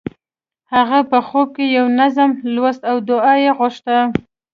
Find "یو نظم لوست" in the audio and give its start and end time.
1.77-2.81